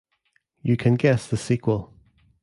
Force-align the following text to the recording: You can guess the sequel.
You 0.63 0.77
can 0.77 0.95
guess 0.95 1.27
the 1.27 1.37
sequel. 1.37 1.93